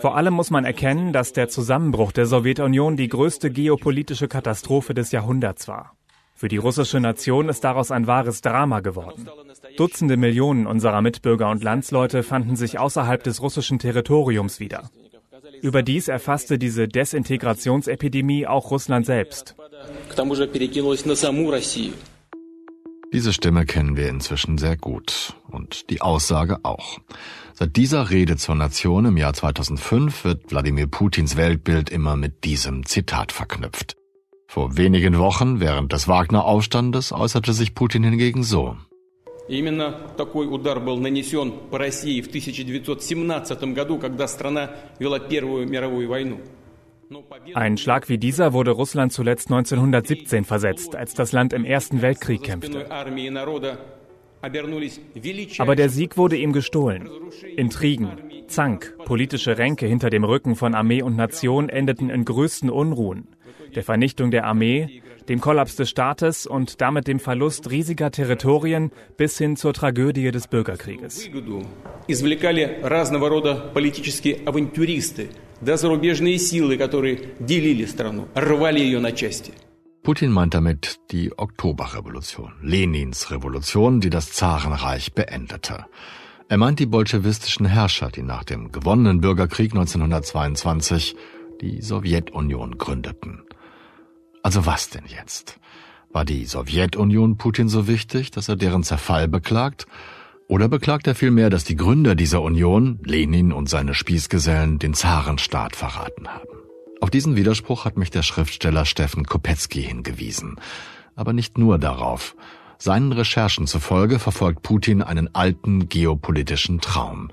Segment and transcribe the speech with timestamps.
[0.00, 5.10] Vor allem muss man erkennen, dass der Zusammenbruch der Sowjetunion die größte geopolitische Katastrophe des
[5.12, 5.96] Jahrhunderts war.
[6.34, 9.26] Für die russische Nation ist daraus ein wahres Drama geworden.
[9.78, 14.90] Dutzende Millionen unserer Mitbürger und Landsleute fanden sich außerhalb des russischen Territoriums wieder.
[15.62, 19.56] Überdies erfasste diese Desintegrationsepidemie auch Russland selbst.
[23.13, 26.99] Diese Stimme kennen wir inzwischen sehr gut und die Aussage auch.
[27.53, 32.85] Seit dieser Rede zur Nation im Jahr 2005 wird Wladimir Putins Weltbild immer mit diesem
[32.85, 33.97] Zitat verknüpft.
[34.47, 38.77] Vor wenigen Wochen, während des Wagner-Aufstandes, äußerte sich Putin hingegen so.
[39.49, 46.07] Именно такой удар был нанесен по России в 1917 году, когда страна вела Первую мировую
[46.07, 46.39] войну.
[47.54, 52.42] ein Schlag wie dieser wurde Russland zuletzt 1917 versetzt, als das Land im Ersten Weltkrieg
[52.42, 52.90] kämpfte.
[55.58, 57.08] Aber der Sieg wurde ihm gestohlen.
[57.56, 58.10] Intrigen,
[58.48, 63.28] Zank, politische Ränke hinter dem Rücken von Armee und Nation endeten in größten Unruhen,
[63.74, 69.38] der Vernichtung der Armee, dem Kollaps des Staates und damit dem Verlust riesiger Territorien bis
[69.38, 71.28] hin zur Tragödie des Bürgerkrieges.
[80.02, 85.86] Putin meint damit die Oktoberrevolution, Lenins Revolution, die das Zarenreich beendete.
[86.48, 91.16] Er meint die bolschewistischen Herrscher, die nach dem gewonnenen Bürgerkrieg 1922
[91.60, 93.42] die Sowjetunion gründeten.
[94.46, 95.58] Also was denn jetzt?
[96.12, 99.88] War die Sowjetunion Putin so wichtig, dass er deren Zerfall beklagt?
[100.46, 105.74] Oder beklagt er vielmehr, dass die Gründer dieser Union, Lenin und seine Spießgesellen, den Zarenstaat
[105.74, 106.46] verraten haben?
[107.00, 110.60] Auf diesen Widerspruch hat mich der Schriftsteller Steffen Kopetzky hingewiesen.
[111.16, 112.36] Aber nicht nur darauf.
[112.78, 117.32] Seinen Recherchen zufolge verfolgt Putin einen alten geopolitischen Traum.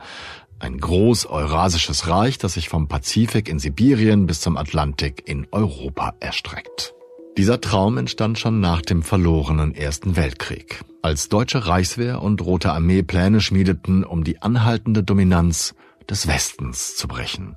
[0.57, 6.95] Ein groß-eurasisches Reich, das sich vom Pazifik in Sibirien bis zum Atlantik in Europa erstreckt.
[7.35, 13.01] Dieser Traum entstand schon nach dem verlorenen Ersten Weltkrieg, als deutsche Reichswehr und Rote Armee
[13.01, 15.73] Pläne schmiedeten, um die anhaltende Dominanz
[16.07, 17.55] des Westens zu brechen.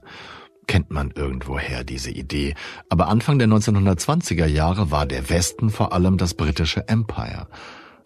[0.66, 2.54] Kennt man irgendwoher diese Idee,
[2.88, 7.46] aber Anfang der 1920er Jahre war der Westen vor allem das britische Empire.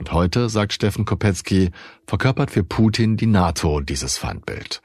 [0.01, 1.71] Und heute, sagt Steffen Kopetzky,
[2.05, 4.83] verkörpert für Putin die NATO dieses Feindbild.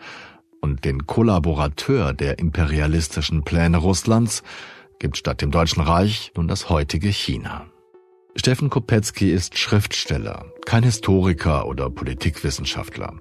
[0.61, 4.43] Und den Kollaborateur der imperialistischen Pläne Russlands
[4.99, 7.65] gibt statt dem Deutschen Reich nun das heutige China.
[8.35, 13.13] Steffen Kopetzky ist Schriftsteller, kein Historiker oder Politikwissenschaftler.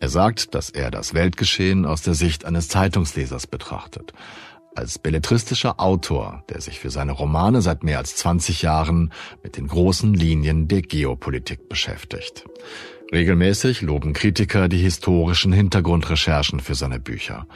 [0.00, 4.12] Er sagt, dass er das Weltgeschehen aus der Sicht eines Zeitungslesers betrachtet.
[4.76, 9.68] Als belletristischer Autor, der sich für seine Romane seit mehr als 20 Jahren mit den
[9.68, 12.44] großen Linien der Geopolitik beschäftigt.
[13.12, 17.46] Regelmäßig loben Kritiker die historischen Hintergrundrecherchen für seine Bücher.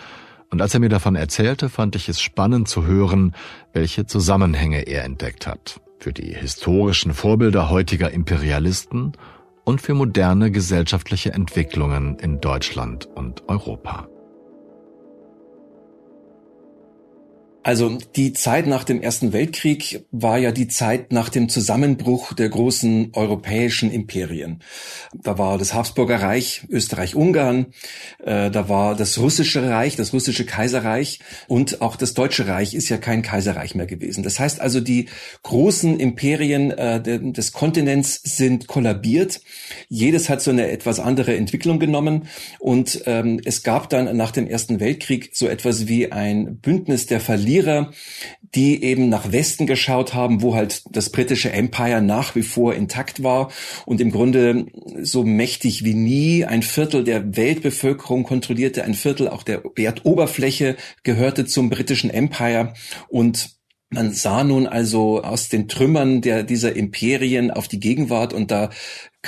[0.50, 3.34] Und als er mir davon erzählte, fand ich es spannend zu hören,
[3.72, 5.80] welche Zusammenhänge er entdeckt hat.
[5.98, 9.12] Für die historischen Vorbilder heutiger Imperialisten
[9.64, 14.08] und für moderne gesellschaftliche Entwicklungen in Deutschland und Europa.
[17.68, 22.48] Also die Zeit nach dem Ersten Weltkrieg war ja die Zeit nach dem Zusammenbruch der
[22.48, 24.60] großen europäischen Imperien.
[25.12, 27.66] Da war das Habsburger Reich, Österreich-Ungarn,
[28.24, 32.88] äh, da war das russische Reich, das russische Kaiserreich und auch das deutsche Reich ist
[32.88, 34.22] ja kein Kaiserreich mehr gewesen.
[34.22, 35.10] Das heißt also, die
[35.42, 39.42] großen Imperien äh, de, des Kontinents sind kollabiert.
[39.90, 42.28] Jedes hat so eine etwas andere Entwicklung genommen
[42.60, 47.20] und ähm, es gab dann nach dem Ersten Weltkrieg so etwas wie ein Bündnis der
[47.20, 47.90] Verlierer Pioniere,
[48.54, 53.22] die eben nach Westen geschaut haben, wo halt das britische Empire nach wie vor intakt
[53.22, 53.50] war
[53.84, 54.66] und im Grunde
[55.02, 61.44] so mächtig wie nie ein Viertel der Weltbevölkerung kontrollierte, ein Viertel auch der Erdoberfläche gehörte
[61.44, 62.72] zum britischen Empire.
[63.08, 63.50] Und
[63.90, 68.70] man sah nun also aus den Trümmern der, dieser Imperien auf die Gegenwart und da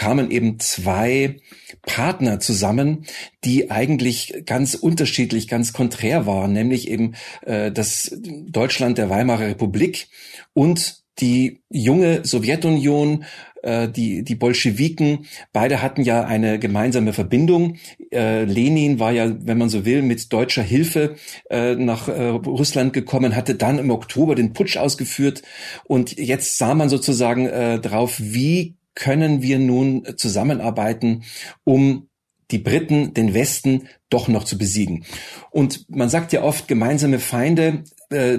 [0.00, 1.36] kamen eben zwei
[1.82, 3.04] Partner zusammen,
[3.44, 10.08] die eigentlich ganz unterschiedlich, ganz konträr waren, nämlich eben äh, das Deutschland der Weimarer Republik
[10.54, 13.24] und die junge Sowjetunion,
[13.62, 17.76] äh, die, die Bolschewiken, beide hatten ja eine gemeinsame Verbindung.
[18.10, 21.16] Äh, Lenin war ja, wenn man so will, mit deutscher Hilfe
[21.50, 25.42] äh, nach äh, Russland gekommen, hatte dann im Oktober den Putsch ausgeführt
[25.84, 31.22] und jetzt sah man sozusagen äh, drauf, wie können wir nun zusammenarbeiten,
[31.64, 32.08] um
[32.50, 35.04] die Briten, den Westen doch noch zu besiegen.
[35.50, 38.38] Und man sagt ja oft, gemeinsame Feinde äh,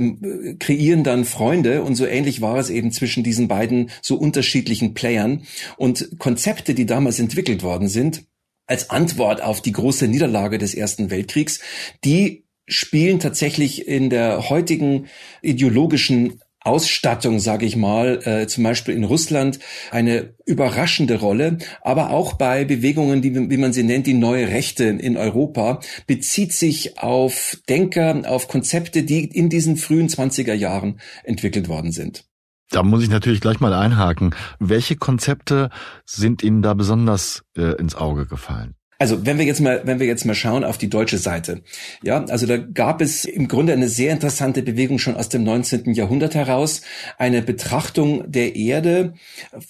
[0.60, 5.44] kreieren dann Freunde und so ähnlich war es eben zwischen diesen beiden so unterschiedlichen Playern.
[5.78, 8.26] Und Konzepte, die damals entwickelt worden sind,
[8.68, 11.60] als Antwort auf die große Niederlage des Ersten Weltkriegs,
[12.04, 15.08] die spielen tatsächlich in der heutigen
[15.42, 19.60] ideologischen Ausstattung, sage ich mal, äh, zum Beispiel in Russland
[19.90, 24.86] eine überraschende Rolle, aber auch bei Bewegungen, die, wie man sie nennt, die neue Rechte
[24.86, 31.68] in Europa, bezieht sich auf Denker, auf Konzepte, die in diesen frühen 20er Jahren entwickelt
[31.68, 32.26] worden sind.
[32.70, 34.34] Da muss ich natürlich gleich mal einhaken.
[34.60, 35.70] Welche Konzepte
[36.06, 38.76] sind Ihnen da besonders äh, ins Auge gefallen?
[39.02, 41.64] Also wenn wir jetzt mal, wenn wir jetzt mal schauen auf die deutsche Seite,
[42.04, 45.96] ja, also da gab es im Grunde eine sehr interessante Bewegung schon aus dem 19.
[45.96, 46.84] Jahrhundert heraus,
[47.18, 49.16] eine Betrachtung der Erde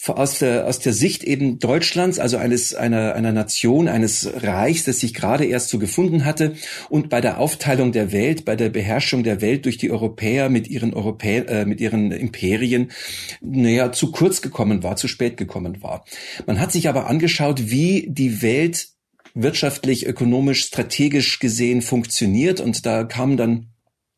[0.06, 5.00] aus der aus der Sicht eben Deutschlands, also eines einer einer Nation, eines Reichs, das
[5.00, 6.56] sich gerade erst so gefunden hatte
[6.90, 10.68] und bei der Aufteilung der Welt, bei der Beherrschung der Welt durch die Europäer mit
[10.68, 12.92] ihren Europä äh, mit ihren Imperien,
[13.40, 16.04] naja, zu kurz gekommen war, zu spät gekommen war.
[16.48, 18.91] Man hat sich aber angeschaut, wie die Welt
[19.34, 22.60] wirtschaftlich, ökonomisch, strategisch gesehen funktioniert.
[22.60, 23.72] Und da kamen dann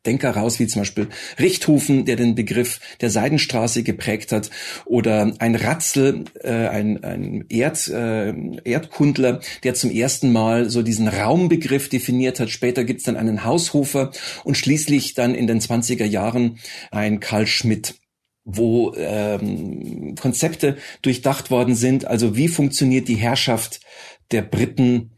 [0.06, 1.08] Denker raus, wie zum Beispiel
[1.38, 4.50] Richthofen, der den Begriff der Seidenstraße geprägt hat,
[4.84, 8.34] oder ein Ratzel, äh, ein, ein Erd, äh,
[8.64, 12.50] Erdkundler, der zum ersten Mal so diesen Raumbegriff definiert hat.
[12.50, 14.10] Später gibt's dann einen Haushofer
[14.44, 16.58] und schließlich dann in den 20er Jahren
[16.90, 17.94] ein Karl Schmidt
[18.46, 22.06] wo ähm, Konzepte durchdacht worden sind.
[22.06, 23.80] Also wie funktioniert die Herrschaft
[24.34, 25.12] der Briten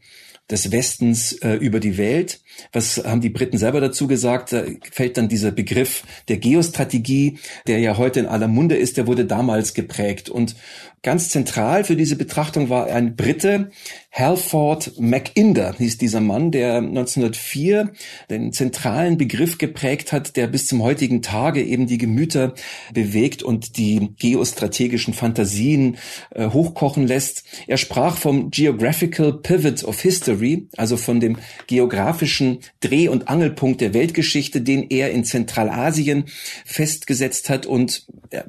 [0.49, 2.39] des Westens äh, über die Welt.
[2.71, 4.53] Was haben die Briten selber dazu gesagt?
[4.53, 9.07] Da fällt dann dieser Begriff der Geostrategie, der ja heute in aller Munde ist, der
[9.07, 10.29] wurde damals geprägt.
[10.29, 10.55] Und
[11.03, 13.71] ganz zentral für diese Betrachtung war ein Brite,
[14.17, 17.91] Halford Macinder hieß dieser Mann, der 1904
[18.31, 22.55] den zentralen Begriff geprägt hat, der bis zum heutigen Tage eben die Gemüter
[22.93, 25.97] bewegt und die geostrategischen Fantasien
[26.31, 27.43] äh, hochkochen lässt.
[27.67, 31.37] Er sprach vom Geographical Pivot of History, also von dem
[31.67, 36.25] geografischen Dreh- und Angelpunkt der Weltgeschichte, den er in Zentralasien
[36.65, 37.67] festgesetzt hat.
[37.67, 38.41] Und äh,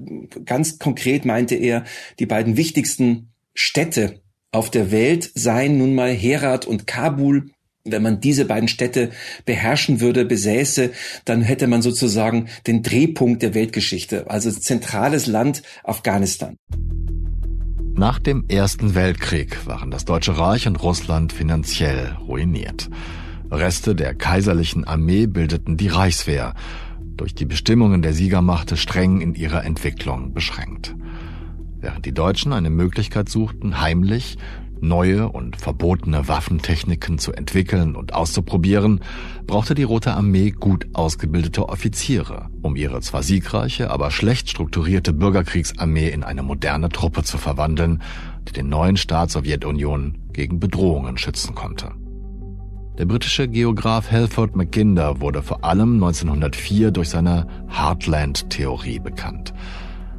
[0.47, 1.85] ganz konkret meinte er,
[2.19, 7.51] die beiden wichtigsten Städte auf der Welt seien nun mal Herat und Kabul.
[7.85, 9.11] Wenn man diese beiden Städte
[9.45, 10.91] beherrschen würde, besäße,
[11.25, 16.57] dann hätte man sozusagen den Drehpunkt der Weltgeschichte, also zentrales Land Afghanistan.
[17.95, 22.89] Nach dem Ersten Weltkrieg waren das Deutsche Reich und Russland finanziell ruiniert.
[23.51, 26.55] Reste der kaiserlichen Armee bildeten die Reichswehr,
[27.17, 30.95] durch die Bestimmungen der Siegermachte streng in ihrer Entwicklung beschränkt.
[31.81, 34.37] Während die Deutschen eine Möglichkeit suchten, heimlich
[34.81, 39.01] neue und verbotene Waffentechniken zu entwickeln und auszuprobieren,
[39.47, 46.09] brauchte die Rote Armee gut ausgebildete Offiziere, um ihre zwar siegreiche, aber schlecht strukturierte Bürgerkriegsarmee
[46.09, 48.03] in eine moderne Truppe zu verwandeln,
[48.49, 51.93] die den neuen Staat Sowjetunion gegen Bedrohungen schützen konnte.
[52.99, 59.55] Der britische Geograf Halford Mackinder wurde vor allem 1904 durch seine Heartland-Theorie bekannt–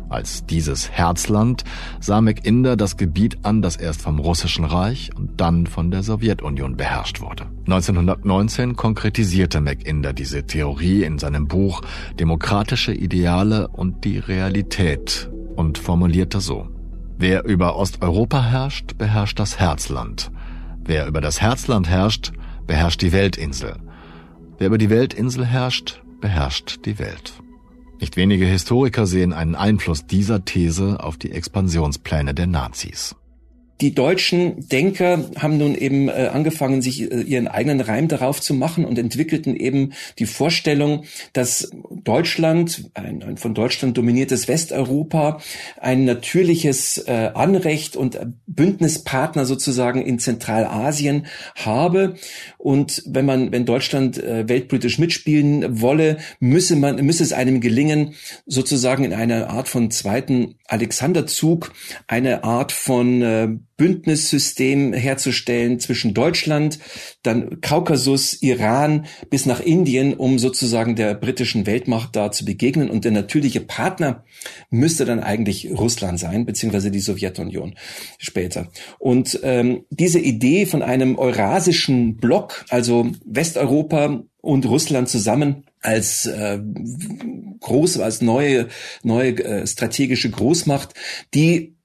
[0.09, 1.63] als dieses Herzland
[1.99, 6.77] sah McInder das Gebiet an, das erst vom Russischen Reich und dann von der Sowjetunion
[6.77, 7.45] beherrscht wurde.
[7.65, 11.81] 1919 konkretisierte McInder diese Theorie in seinem Buch
[12.19, 16.67] Demokratische Ideale und die Realität und formulierte so.
[17.17, 20.31] Wer über Osteuropa herrscht, beherrscht das Herzland.
[20.83, 22.31] Wer über das Herzland herrscht,
[22.65, 23.75] beherrscht die Weltinsel.
[24.57, 27.33] Wer über die Weltinsel herrscht, beherrscht die Welt.
[27.99, 33.15] Nicht wenige Historiker sehen einen Einfluss dieser These auf die Expansionspläne der Nazis.
[33.81, 38.53] Die deutschen Denker haben nun eben äh, angefangen, sich äh, ihren eigenen Reim darauf zu
[38.53, 45.39] machen und entwickelten eben die Vorstellung, dass Deutschland, ein, ein von Deutschland dominiertes Westeuropa,
[45.79, 52.15] ein natürliches äh, Anrecht und Bündnispartner sozusagen in Zentralasien habe.
[52.57, 58.15] Und wenn man, wenn Deutschland äh, weltpolitisch mitspielen wolle, müsse man, müsse es einem gelingen,
[58.45, 61.71] sozusagen in einer Art von zweiten Alexanderzug,
[62.07, 63.47] eine Art von äh,
[63.79, 66.79] Bündnissystem herzustellen zwischen Deutschland,
[67.23, 72.89] dann Kaukasus, Iran bis nach Indien, um sozusagen der britischen Weltmacht da zu begegnen.
[72.89, 74.25] Und der natürliche Partner
[74.69, 77.75] müsste dann eigentlich Russland sein, beziehungsweise die Sowjetunion
[78.17, 78.67] später.
[78.99, 86.59] Und ähm, diese Idee von einem eurasischen Block, also Westeuropa und Russland zusammen, als äh,
[87.61, 88.67] groß als neue
[89.03, 90.93] neue äh, strategische Großmacht,
[91.33, 91.78] die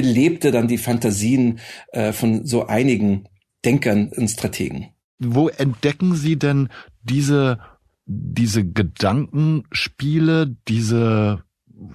[0.00, 1.58] belebte dann die Fantasien
[1.92, 3.24] äh, von so einigen
[3.64, 4.90] Denkern und Strategen.
[5.18, 6.68] Wo entdecken Sie denn
[7.02, 7.58] diese,
[8.06, 11.42] diese Gedankenspiele, diese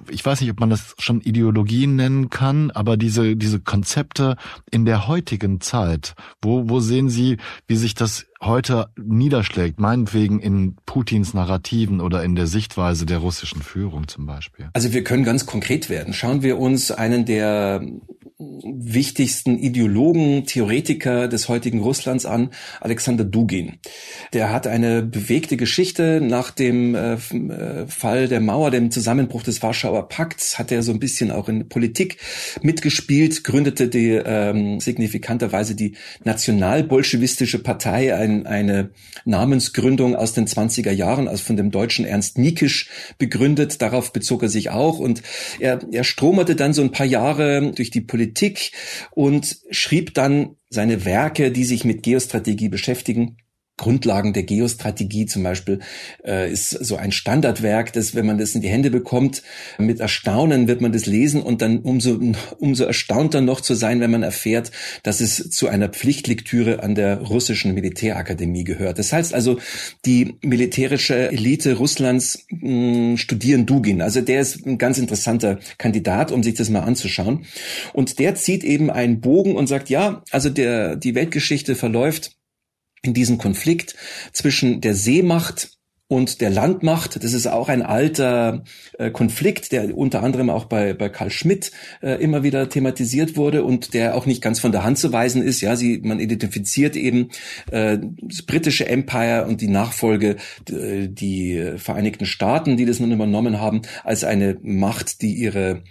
[0.10, 4.38] ich weiß nicht, ob man das schon Ideologien nennen kann, aber diese, diese Konzepte
[4.72, 7.36] in der heutigen Zeit, wo, wo sehen Sie,
[7.68, 13.62] wie sich das heute niederschlägt, meinetwegen in Putins Narrativen oder in der Sichtweise der russischen
[13.62, 14.70] Führung zum Beispiel?
[14.74, 16.14] Also wir können ganz konkret werden.
[16.14, 17.82] Schauen wir uns einen der
[18.38, 22.50] wichtigsten Ideologen, Theoretiker des heutigen Russlands an,
[22.82, 23.80] Alexander Dugin.
[24.34, 26.20] Der hat eine bewegte Geschichte.
[26.22, 30.92] Nach dem äh, äh, Fall der Mauer, dem Zusammenbruch des Warschauer Pakts, hat er so
[30.92, 32.18] ein bisschen auch in Politik
[32.62, 38.92] mitgespielt, gründete die ähm, signifikanterweise die Nationalbolschewistische Partei, ein, eine
[39.26, 43.82] Namensgründung aus den 20er Jahren, also von dem deutschen Ernst Niekisch begründet.
[43.82, 45.22] Darauf bezog er sich auch und
[45.60, 48.72] er, er stromerte dann so ein paar Jahre durch die Politik
[49.12, 53.38] und schrieb dann seine Werke, die sich mit Geostrategie beschäftigen.
[53.78, 55.80] Grundlagen der Geostrategie zum Beispiel
[56.24, 59.42] äh, ist so ein Standardwerk, das, wenn man das in die Hände bekommt,
[59.80, 62.20] mit Erstaunen wird man das lesen und dann umso,
[62.60, 67.20] umso erstaunter noch zu sein, wenn man erfährt, dass es zu einer Pflichtlektüre an der
[67.22, 69.00] russischen Militärakademie gehört.
[69.00, 69.58] Das heißt also,
[70.06, 74.04] die militärische Elite Russlands mh, studieren Dugin.
[74.04, 77.46] Also der ist ein ganz interessanter Kandidat, um sich das mal anzuschauen.
[77.92, 82.38] Und der zieht eben einen Bogen und sagt, ja, also der, die Weltgeschichte verläuft
[83.04, 83.96] in diesem Konflikt
[84.32, 87.24] zwischen der Seemacht und der Landmacht.
[87.24, 88.64] Das ist auch ein alter
[89.00, 93.64] äh, Konflikt, der unter anderem auch bei, bei Karl Schmidt äh, immer wieder thematisiert wurde
[93.64, 95.62] und der auch nicht ganz von der Hand zu weisen ist.
[95.62, 97.30] Ja, sie, man identifiziert eben
[97.72, 100.38] äh, das britische Empire und die Nachfolge,
[100.70, 105.84] äh, die Vereinigten Staaten, die das nun übernommen haben, als eine Macht, die ihre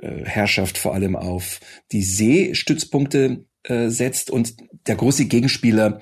[0.00, 1.60] äh, Herrschaft vor allem auf
[1.92, 4.54] die Seestützpunkte äh, setzt und
[4.86, 6.00] der große Gegenspieler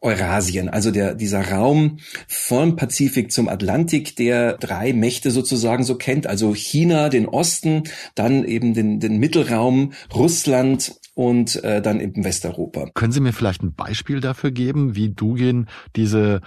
[0.00, 6.26] Eurasien, also der, dieser Raum vom Pazifik zum Atlantik, der drei Mächte sozusagen so kennt,
[6.26, 12.90] also China, den Osten, dann eben den, den Mittelraum, Russland und äh, dann eben Westeuropa.
[12.94, 16.42] Können Sie mir vielleicht ein Beispiel dafür geben, wie Dugin diese,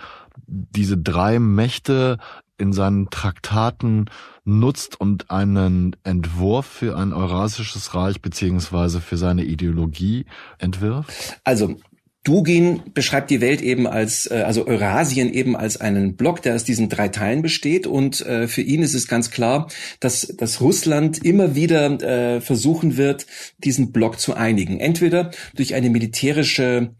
[0.47, 2.17] diese drei Mächte
[2.57, 4.05] in seinen Traktaten
[4.45, 10.25] nutzt und einen Entwurf für ein Eurasisches Reich beziehungsweise für seine Ideologie
[10.59, 11.11] entwirft?
[11.43, 11.75] Also
[12.23, 16.63] Dugin beschreibt die Welt eben als, äh, also Eurasien eben als einen Block, der aus
[16.63, 17.87] diesen drei Teilen besteht.
[17.87, 22.95] Und äh, für ihn ist es ganz klar, dass, dass Russland immer wieder äh, versuchen
[22.95, 23.25] wird,
[23.57, 24.79] diesen Block zu einigen.
[24.79, 26.95] Entweder durch eine militärische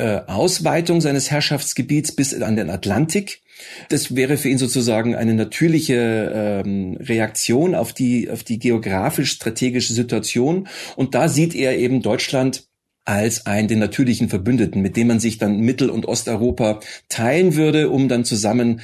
[0.00, 3.42] Ausweitung seines Herrschaftsgebiets bis an den Atlantik.
[3.88, 10.68] Das wäre für ihn sozusagen eine natürliche ähm, Reaktion auf die, auf die geografisch-strategische Situation.
[10.94, 12.67] Und da sieht er eben Deutschland
[13.08, 17.88] als einen den natürlichen Verbündeten, mit dem man sich dann Mittel- und Osteuropa teilen würde,
[17.88, 18.82] um dann zusammen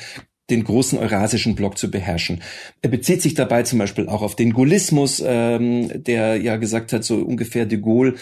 [0.48, 2.42] den großen eurasischen Block zu beherrschen.
[2.80, 7.04] Er bezieht sich dabei zum Beispiel auch auf den Gaullismus, ähm, der ja gesagt hat,
[7.04, 8.14] so ungefähr de Gaulle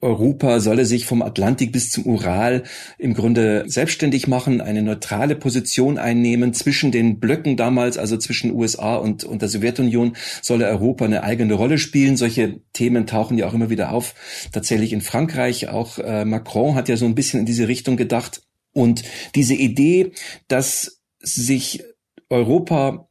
[0.00, 2.64] Europa solle sich vom Atlantik bis zum Ural
[2.98, 8.96] im Grunde selbstständig machen, eine neutrale Position einnehmen zwischen den Blöcken damals, also zwischen USA
[8.96, 12.16] und, und der Sowjetunion, solle Europa eine eigene Rolle spielen.
[12.16, 14.14] Solche Themen tauchen ja auch immer wieder auf.
[14.52, 18.42] Tatsächlich in Frankreich, auch äh, Macron hat ja so ein bisschen in diese Richtung gedacht.
[18.72, 20.12] Und diese Idee,
[20.48, 21.82] dass sich
[22.28, 23.08] Europa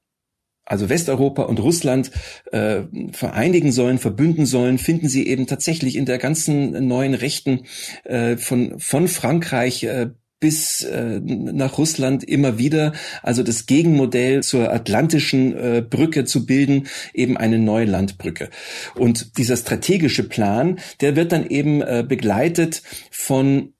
[0.73, 2.09] also Westeuropa und Russland
[2.51, 7.65] äh, vereinigen sollen, verbünden sollen, finden sie eben tatsächlich in der ganzen neuen Rechten
[8.05, 14.73] äh, von, von Frankreich äh, bis äh, nach Russland immer wieder, also das Gegenmodell zur
[14.73, 18.49] atlantischen äh, Brücke zu bilden, eben eine neue Landbrücke.
[18.95, 23.73] Und dieser strategische Plan, der wird dann eben äh, begleitet von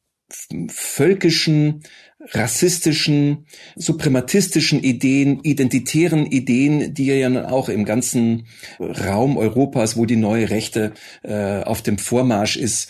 [0.70, 1.84] völkischen
[2.32, 8.46] rassistischen, suprematistischen Ideen, identitären Ideen, die ja auch im ganzen
[8.80, 12.90] Raum Europas, wo die neue Rechte äh, auf dem Vormarsch ist,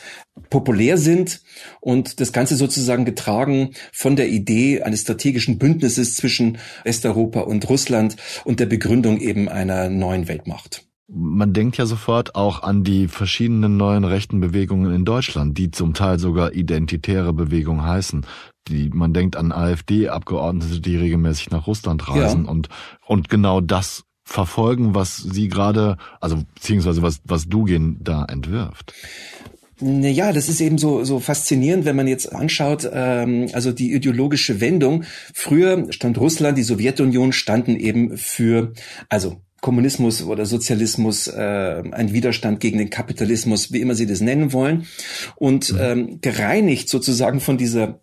[0.49, 1.41] populär sind
[1.79, 8.15] und das Ganze sozusagen getragen von der Idee eines strategischen Bündnisses zwischen Westeuropa und Russland
[8.43, 10.85] und der Begründung eben einer neuen Weltmacht.
[11.07, 15.93] Man denkt ja sofort auch an die verschiedenen neuen rechten Bewegungen in Deutschland, die zum
[15.93, 18.25] Teil sogar identitäre Bewegungen heißen
[18.67, 22.51] die, man denkt an AfD-Abgeordnete, die regelmäßig nach Russland reisen ja.
[22.51, 22.69] und,
[23.05, 28.93] und genau das verfolgen, was sie gerade, also beziehungsweise was, was Dugin da entwirft.
[29.81, 34.61] Ja, das ist eben so, so faszinierend, wenn man jetzt anschaut, ähm, also die ideologische
[34.61, 35.03] Wendung.
[35.33, 38.71] Früher stand Russland, die Sowjetunion standen eben für,
[39.09, 44.53] also Kommunismus oder Sozialismus, äh, ein Widerstand gegen den Kapitalismus, wie immer Sie das nennen
[44.53, 44.85] wollen.
[45.35, 48.02] Und ähm, gereinigt sozusagen von dieser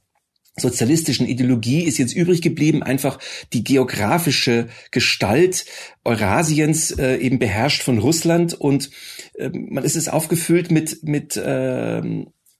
[0.60, 3.18] sozialistischen Ideologie ist jetzt übrig geblieben, einfach
[3.52, 5.64] die geografische Gestalt
[6.04, 8.54] Eurasiens äh, eben beherrscht von Russland.
[8.54, 8.90] Und
[9.34, 12.02] äh, man ist es aufgefüllt mit mit äh,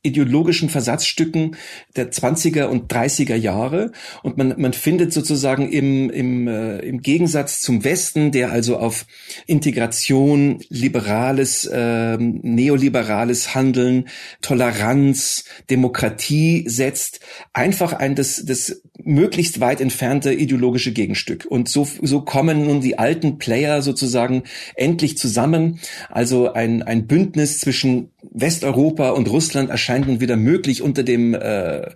[0.02, 1.57] ideologischen Versatzstücken
[1.95, 3.92] der 20er und 30er Jahre.
[4.23, 9.07] Und man, man findet sozusagen im, im, äh, im Gegensatz zum Westen, der also auf
[9.47, 14.09] Integration, liberales, äh, neoliberales Handeln,
[14.40, 17.21] Toleranz, Demokratie setzt,
[17.52, 21.47] einfach ein das, das möglichst weit entfernte ideologische Gegenstück.
[21.49, 25.80] Und so, so kommen nun die alten Player sozusagen endlich zusammen.
[26.09, 31.90] Also ein, ein Bündnis zwischen Westeuropa und Russland erscheint nun wieder möglich unter dem äh,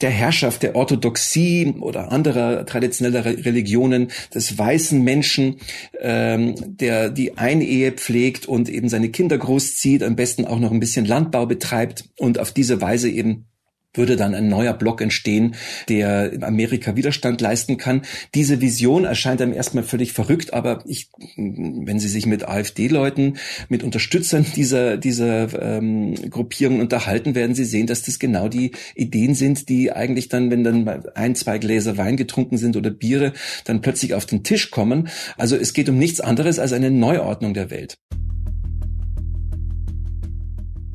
[0.00, 5.56] der Herrschaft der Orthodoxie oder anderer traditioneller Religionen des weißen Menschen,
[6.00, 10.80] ähm, der die Einehe pflegt und eben seine Kinder großzieht, am besten auch noch ein
[10.80, 13.46] bisschen Landbau betreibt und auf diese Weise eben
[13.94, 15.54] würde dann ein neuer Block entstehen,
[15.88, 18.02] der Amerika Widerstand leisten kann.
[18.34, 23.82] Diese Vision erscheint einem erstmal völlig verrückt, aber ich, wenn Sie sich mit AfD-Leuten, mit
[23.82, 29.68] Unterstützern dieser, dieser ähm, Gruppierung unterhalten, werden Sie sehen, dass das genau die Ideen sind,
[29.68, 33.32] die eigentlich dann, wenn dann ein, zwei Gläser Wein getrunken sind oder Biere,
[33.64, 35.08] dann plötzlich auf den Tisch kommen.
[35.36, 37.96] Also es geht um nichts anderes als eine Neuordnung der Welt.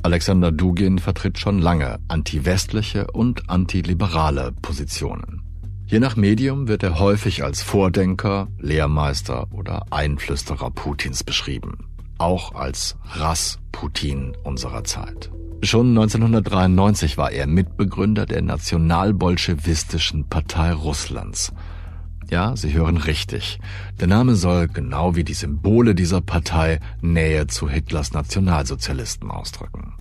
[0.03, 5.41] Alexander Dugin vertritt schon lange anti-westliche und antiliberale Positionen.
[5.86, 12.96] Je nach Medium wird er häufig als Vordenker, Lehrmeister oder Einflüsterer Putins beschrieben, auch als
[13.06, 15.32] Rass-Putin unserer Zeit.
[15.62, 21.51] Schon 1993 war er Mitbegründer der nationalbolschewistischen Partei Russlands,
[22.30, 23.60] ja, Sie hören richtig.
[24.00, 29.94] Der Name soll, genau wie die Symbole dieser Partei, Nähe zu Hitlers Nationalsozialisten ausdrücken.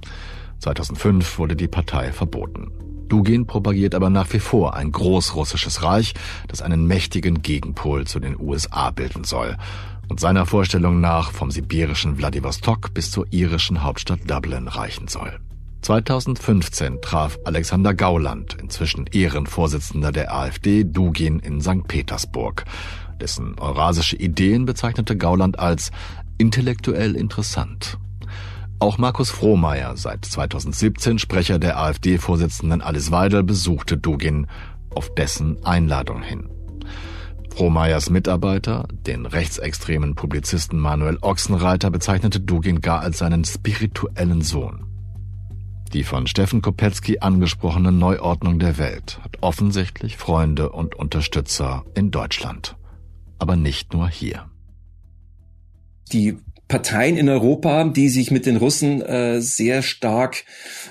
[0.61, 2.71] 2005 wurde die Partei verboten.
[3.09, 6.15] Dugin propagiert aber nach wie vor ein großrussisches Reich,
[6.47, 9.57] das einen mächtigen Gegenpol zu den USA bilden soll
[10.09, 15.39] und seiner Vorstellung nach vom sibirischen Wladiwostok bis zur irischen Hauptstadt Dublin reichen soll.
[15.83, 21.87] 2015 traf Alexander Gauland, inzwischen Ehrenvorsitzender der AfD, Dugin in St.
[21.87, 22.65] Petersburg.
[23.21, 25.91] Dessen eurasische Ideen bezeichnete Gauland als
[26.37, 27.99] intellektuell interessant.
[28.81, 34.47] Auch Markus Frohmeier, seit 2017 Sprecher der AfD-Vorsitzenden Alice Weidel, besuchte Dugin
[34.95, 36.49] auf dessen Einladung hin.
[37.55, 44.88] Frohmeyers Mitarbeiter, den rechtsextremen Publizisten Manuel Ochsenreiter, bezeichnete Dugin gar als seinen spirituellen Sohn.
[45.93, 52.77] Die von Steffen Kopetzky angesprochene Neuordnung der Welt hat offensichtlich Freunde und Unterstützer in Deutschland.
[53.39, 54.51] Aber nicht nur hier.
[56.13, 56.37] Die
[56.69, 60.45] Parteien in Europa, die sich mit den Russen äh, sehr stark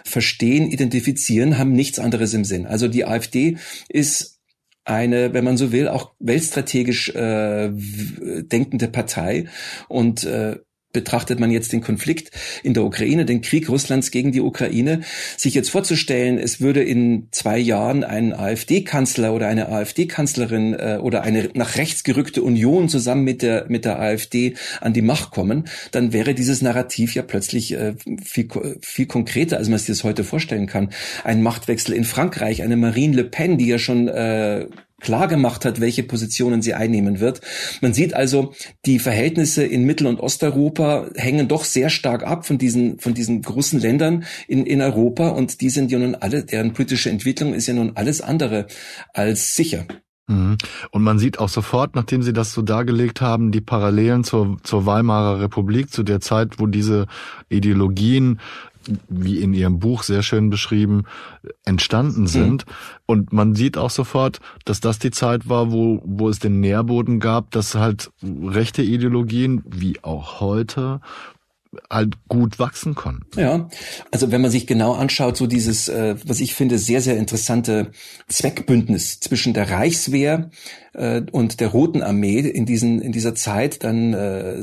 [0.04, 2.66] verstehen, identifizieren, haben nichts anderes im Sinn.
[2.66, 3.58] Also die AfD
[3.88, 4.40] ist
[4.84, 9.48] eine, wenn man so will, auch weltstrategisch äh, denkende Partei
[9.88, 10.58] und äh,
[10.98, 12.32] betrachtet man jetzt den Konflikt
[12.64, 15.02] in der Ukraine, den Krieg Russlands gegen die Ukraine,
[15.38, 21.22] sich jetzt vorzustellen, es würde in zwei Jahren ein AfD-Kanzler oder eine AfD-Kanzlerin äh, oder
[21.22, 25.66] eine nach rechts gerückte Union zusammen mit der mit der AfD an die Macht kommen,
[25.92, 28.48] dann wäre dieses Narrativ ja plötzlich äh, viel
[28.82, 30.90] viel konkreter, als man sich das heute vorstellen kann.
[31.24, 34.66] Ein Machtwechsel in Frankreich, eine Marine Le Pen, die ja schon äh,
[35.00, 37.42] klar gemacht hat, welche Positionen sie einnehmen wird.
[37.82, 38.54] Man sieht also,
[38.86, 43.42] die Verhältnisse in Mittel- und Osteuropa hängen doch sehr stark ab von diesen, von diesen
[43.42, 47.68] großen Ländern in, in Europa und die sind ja nun alle, deren politische Entwicklung ist
[47.68, 48.68] ja nun alles andere
[49.14, 49.86] als sicher.
[50.28, 50.58] Mhm.
[50.92, 54.86] Und man sieht auch sofort, nachdem Sie das so dargelegt haben, die Parallelen zur, zur
[54.86, 57.08] Weimarer Republik, zu der Zeit, wo diese
[57.50, 58.40] Ideologien
[59.10, 61.04] wie in Ihrem Buch sehr schön beschrieben,
[61.66, 62.28] entstanden mhm.
[62.28, 62.66] sind.
[62.66, 62.72] Mhm.
[63.06, 67.20] Und man sieht auch sofort, dass das die Zeit war, wo, wo es den Nährboden
[67.20, 71.02] gab, dass halt rechte Ideologien, wie auch heute,
[71.90, 73.40] halt gut wachsen konnten.
[73.40, 73.70] Ja,
[74.12, 77.92] also wenn man sich genau anschaut, so dieses, äh, was ich finde, sehr, sehr interessante
[78.28, 80.50] Zweckbündnis zwischen der Reichswehr
[80.94, 84.62] äh, und der Roten Armee in, diesen, in dieser Zeit, dann äh,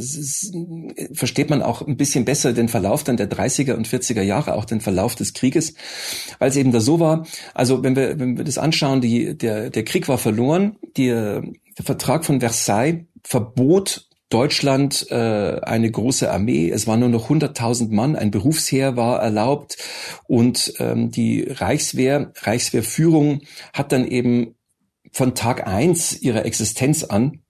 [1.13, 4.65] versteht man auch ein bisschen besser den Verlauf dann der 30er und 40er Jahre, auch
[4.65, 5.75] den Verlauf des Krieges,
[6.39, 9.71] weil es eben da so war, also wenn wir, wenn wir das anschauen, die, der,
[9.71, 11.43] der Krieg war verloren, die, der
[11.85, 16.69] Vertrag von Versailles verbot Deutschland äh, eine große Armee.
[16.69, 18.17] Es waren nur noch 100.000 Mann.
[18.17, 19.77] Ein Berufsheer war erlaubt
[20.27, 23.43] und ähm, die Reichswehr, Reichswehrführung
[23.73, 24.57] hat dann eben
[25.13, 27.43] von Tag eins ihrer Existenz an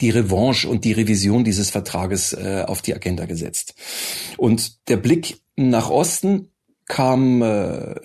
[0.00, 3.74] die Revanche und die Revision dieses Vertrages äh, auf die Agenda gesetzt.
[4.36, 6.52] Und der Blick nach Osten
[6.86, 7.96] kam äh,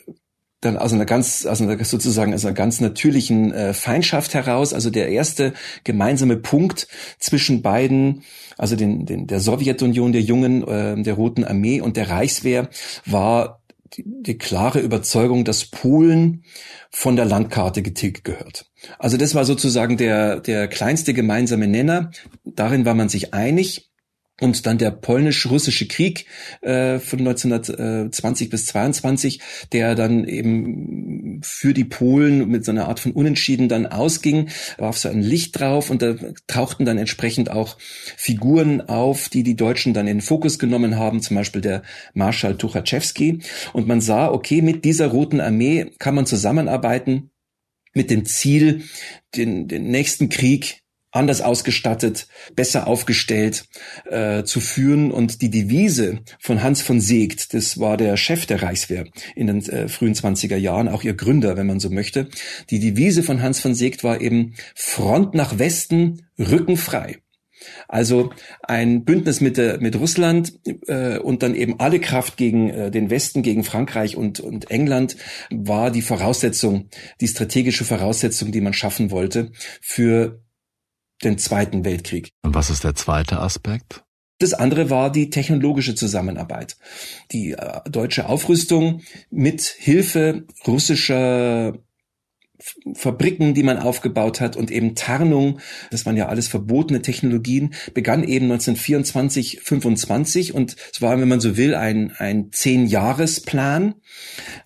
[0.65, 4.73] dann aus einer ganz, aus einer sozusagen aus einer ganz natürlichen äh, Feindschaft heraus.
[4.73, 6.87] Also der erste gemeinsame Punkt
[7.19, 8.23] zwischen beiden,
[8.57, 12.69] also den, den der Sowjetunion, der Jungen, äh, der Roten Armee und der Reichswehr,
[13.05, 13.61] war
[13.97, 16.43] die, die klare Überzeugung, dass Polen
[16.89, 18.65] von der Landkarte getilgt gehört.
[18.99, 22.11] Also das war sozusagen der, der kleinste gemeinsame Nenner.
[22.43, 23.92] Darin war man sich einig.
[24.41, 26.25] Und dann der polnisch-russische Krieg
[26.61, 29.39] äh, von 1920 bis 22,
[29.71, 34.97] der dann eben für die Polen mit so einer Art von Unentschieden dann ausging, warf
[34.97, 36.15] so ein Licht drauf und da
[36.47, 41.21] tauchten dann entsprechend auch Figuren auf, die die Deutschen dann in den Fokus genommen haben,
[41.21, 41.83] zum Beispiel der
[42.15, 43.39] Marschall Tuchatschewski.
[43.71, 47.29] Und man sah, okay, mit dieser Roten Armee kann man zusammenarbeiten
[47.93, 48.83] mit dem Ziel,
[49.35, 50.82] den, den nächsten Krieg
[51.13, 53.65] anders ausgestattet, besser aufgestellt
[54.09, 55.11] äh, zu führen.
[55.11, 59.63] Und die Devise von Hans von Seegt, das war der Chef der Reichswehr in den
[59.69, 62.27] äh, frühen 20er Jahren, auch ihr Gründer, wenn man so möchte.
[62.69, 67.19] Die Devise von Hans von Seegt war eben Front nach Westen, Rücken frei.
[67.87, 70.53] Also ein Bündnis mit, der, mit Russland
[70.87, 75.15] äh, und dann eben alle Kraft gegen äh, den Westen, gegen Frankreich und, und England
[75.49, 76.89] war die Voraussetzung,
[77.21, 80.42] die strategische Voraussetzung, die man schaffen wollte für
[81.23, 82.29] den Zweiten Weltkrieg.
[82.43, 84.03] Und was ist der zweite Aspekt?
[84.39, 86.75] Das andere war die technologische Zusammenarbeit.
[87.31, 91.77] Die äh, deutsche Aufrüstung mit Hilfe russischer
[92.93, 98.23] Fabriken, die man aufgebaut hat und eben Tarnung, das waren ja alles verbotene Technologien, begann
[98.23, 103.95] eben 1924, 25 und es war, wenn man so will, ein, ein Zehn-Jahres-Plan.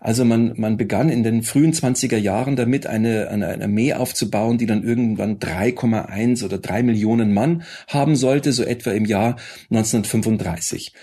[0.01, 4.57] Also man, man begann in den frühen 20er Jahren damit, eine, eine, eine Armee aufzubauen,
[4.57, 9.37] die dann irgendwann 3,1 oder 3 Millionen Mann haben sollte, so etwa im Jahr
[9.71, 10.93] 1935.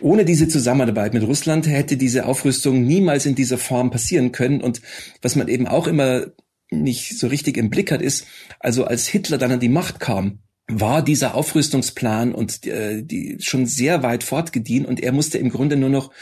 [0.00, 4.60] Ohne diese Zusammenarbeit mit Russland hätte diese Aufrüstung niemals in dieser Form passieren können.
[4.60, 4.82] Und
[5.22, 6.26] was man eben auch immer
[6.70, 8.26] nicht so richtig im Blick hat, ist,
[8.60, 13.64] also als Hitler dann an die Macht kam, war dieser Aufrüstungsplan und äh, die schon
[13.64, 16.12] sehr weit fortgedient und er musste im Grunde nur noch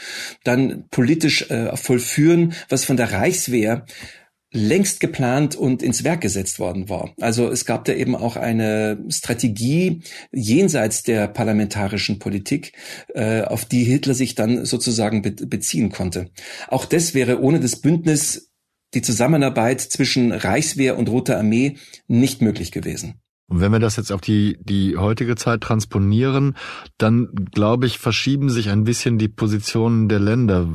[0.45, 3.85] dann politisch äh, vollführen, was von der Reichswehr
[4.57, 7.13] längst geplant und ins Werk gesetzt worden war.
[7.21, 12.73] Also es gab da eben auch eine Strategie jenseits der parlamentarischen Politik,
[13.13, 16.29] äh, auf die Hitler sich dann sozusagen be beziehen konnte.
[16.67, 18.49] Auch das wäre ohne das Bündnis
[18.93, 23.15] die Zusammenarbeit zwischen Reichswehr und Roter Armee nicht möglich gewesen.
[23.49, 26.57] Und wenn wir das jetzt auf die, die heutige Zeit transponieren,
[26.97, 30.67] dann glaube ich, verschieben sich ein bisschen die Positionen der Länder.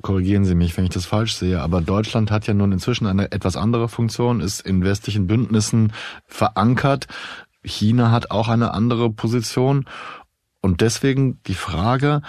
[0.00, 3.30] Korrigieren Sie mich, wenn ich das falsch sehe, aber Deutschland hat ja nun inzwischen eine
[3.30, 5.92] etwas andere Funktion, ist in westlichen Bündnissen
[6.26, 7.06] verankert.
[7.62, 9.84] China hat auch eine andere Position.
[10.60, 12.22] Und deswegen die Frage,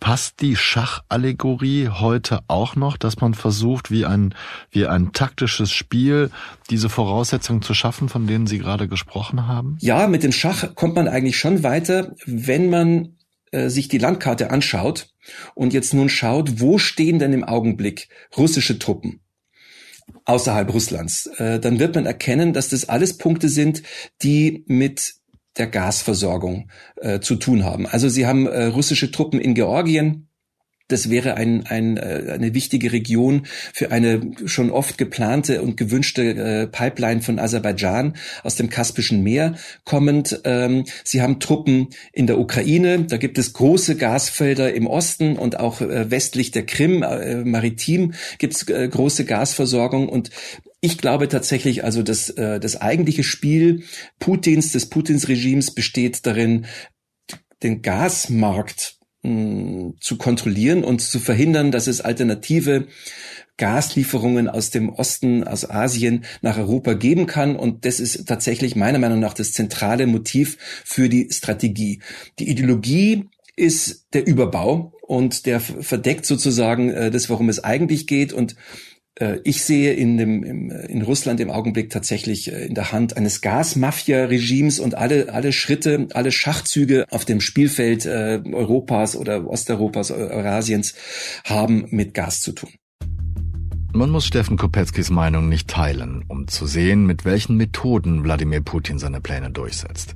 [0.00, 4.34] Passt die Schachallegorie heute auch noch, dass man versucht, wie ein,
[4.70, 6.30] wie ein taktisches Spiel
[6.68, 9.78] diese Voraussetzungen zu schaffen, von denen Sie gerade gesprochen haben?
[9.80, 13.17] Ja, mit dem Schach kommt man eigentlich schon weiter, wenn man
[13.52, 15.14] äh, sich die Landkarte anschaut
[15.54, 19.20] und jetzt nun schaut, wo stehen denn im Augenblick russische Truppen?
[20.24, 23.82] außerhalb Russlands, äh, dann wird man erkennen, dass das alles Punkte sind,
[24.22, 25.14] die mit
[25.56, 27.86] der Gasversorgung äh, zu tun haben.
[27.86, 30.27] Also sie haben äh, russische Truppen in Georgien,
[30.88, 36.22] das wäre ein, ein, äh, eine wichtige Region für eine schon oft geplante und gewünschte
[36.22, 40.40] äh, Pipeline von Aserbaidschan aus dem Kaspischen Meer kommend.
[40.44, 43.04] Ähm, sie haben Truppen in der Ukraine.
[43.04, 47.00] Da gibt es große Gasfelder im Osten und auch äh, westlich der Krim,
[47.44, 50.08] maritim gibt es große Gasversorgung.
[50.08, 50.30] Und
[50.80, 53.82] ich glaube tatsächlich, also das, das eigentliche Spiel
[54.18, 56.66] Putins, des Putins-Regimes besteht darin,
[57.62, 62.86] den Gasmarkt zu kontrollieren und zu verhindern, dass es alternative
[63.56, 67.56] Gaslieferungen aus dem Osten, aus Asien nach Europa geben kann.
[67.56, 72.00] Und das ist tatsächlich meiner Meinung nach das zentrale Motiv für die Strategie.
[72.38, 78.32] Die Ideologie ist der Überbau und der verdeckt sozusagen äh, das, worum es eigentlich geht.
[78.32, 78.54] Und
[79.42, 84.78] ich sehe in, dem, in Russland im Augenblick tatsächlich äh, in der Hand eines Gasmafia-Regimes
[84.78, 90.94] und alle, alle Schritte, alle Schachzüge auf dem Spielfeld äh, Europas oder Osteuropas, Eurasiens
[91.44, 92.70] haben mit Gas zu tun.
[93.92, 98.98] Man muss Steffen Kopetzkis Meinung nicht teilen, um zu sehen, mit welchen Methoden Wladimir Putin
[98.98, 100.14] seine Pläne durchsetzt.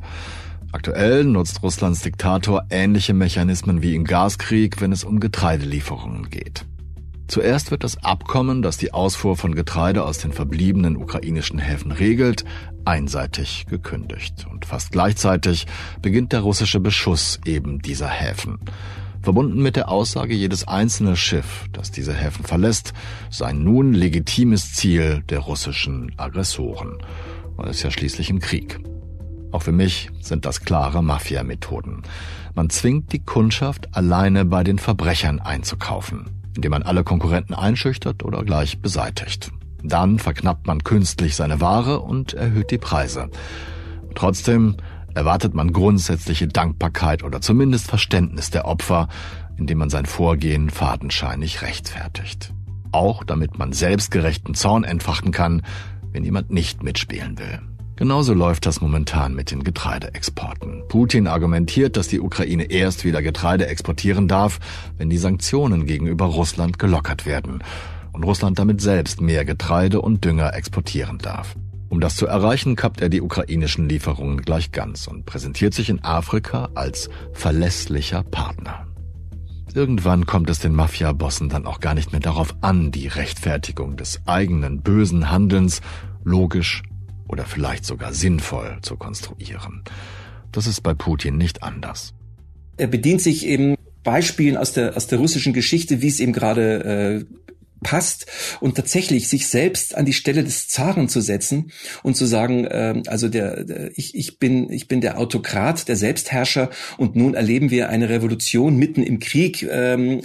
[0.73, 6.67] Aktuell nutzt Russlands Diktator ähnliche Mechanismen wie im Gaskrieg, wenn es um Getreidelieferungen geht.
[7.33, 12.45] Zuerst wird das Abkommen, das die Ausfuhr von Getreide aus den verbliebenen ukrainischen Häfen regelt,
[12.85, 14.47] einseitig gekündigt.
[14.51, 15.66] Und fast gleichzeitig
[16.03, 18.59] beginnt der russische Beschuss eben dieser Häfen.
[19.23, 22.92] Verbunden mit der Aussage, jedes einzelne Schiff, das diese Häfen verlässt,
[23.31, 26.99] sei nun legitimes Ziel der russischen Aggressoren.
[27.57, 28.79] Man ist ja schließlich im Krieg.
[29.53, 32.03] Auch für mich sind das klare Mafia-Methoden.
[32.55, 38.45] Man zwingt die Kundschaft, alleine bei den Verbrechern einzukaufen indem man alle Konkurrenten einschüchtert oder
[38.45, 39.51] gleich beseitigt.
[39.83, 43.31] Dann verknappt man künstlich seine Ware und erhöht die Preise.
[44.15, 44.77] Trotzdem
[45.15, 49.09] erwartet man grundsätzliche Dankbarkeit oder zumindest Verständnis der Opfer,
[49.57, 52.53] indem man sein Vorgehen fadenscheinig rechtfertigt.
[52.93, 55.62] Auch damit man selbstgerechten Zorn entfachen kann,
[56.12, 57.61] wenn jemand nicht mitspielen will.
[58.03, 60.83] Genauso läuft das momentan mit den Getreideexporten.
[60.88, 64.59] Putin argumentiert, dass die Ukraine erst wieder Getreide exportieren darf,
[64.99, 67.62] wenn die Sanktionen gegenüber Russland gelockert werden
[68.11, 71.55] und Russland damit selbst mehr Getreide und Dünger exportieren darf.
[71.91, 76.03] Um das zu erreichen, kappt er die ukrainischen Lieferungen gleich ganz und präsentiert sich in
[76.03, 78.85] Afrika als verlässlicher Partner.
[79.75, 84.23] Irgendwann kommt es den Mafia-Bossen dann auch gar nicht mehr darauf an, die Rechtfertigung des
[84.27, 85.83] eigenen bösen Handelns
[86.25, 86.83] logisch
[87.33, 89.83] oder vielleicht sogar sinnvoll zu konstruieren.
[90.53, 92.12] Das ist bei Putin nicht anders.
[92.77, 97.25] Er bedient sich eben Beispielen aus der, aus der russischen Geschichte, wie es ihm gerade
[97.25, 97.35] äh,
[97.83, 98.27] passt
[98.61, 103.03] und tatsächlich sich selbst an die Stelle des Zaren zu setzen und zu sagen, äh,
[103.07, 107.71] also der, der ich, ich bin ich bin der Autokrat, der Selbstherrscher und nun erleben
[107.71, 110.23] wir eine Revolution mitten im Krieg, ähm,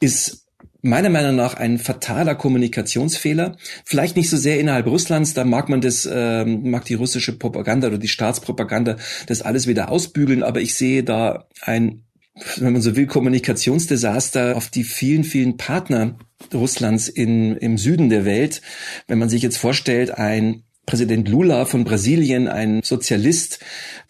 [0.00, 0.39] ist
[0.82, 3.56] meiner Meinung nach ein fataler Kommunikationsfehler.
[3.84, 7.88] Vielleicht nicht so sehr innerhalb Russlands, da mag man das, äh, mag die russische Propaganda
[7.88, 12.04] oder die Staatspropaganda das alles wieder ausbügeln, aber ich sehe da ein,
[12.56, 16.18] wenn man so will, Kommunikationsdesaster auf die vielen, vielen Partner
[16.54, 18.62] Russlands in, im Süden der Welt.
[19.06, 23.60] Wenn man sich jetzt vorstellt, ein Präsident Lula von Brasilien, ein Sozialist,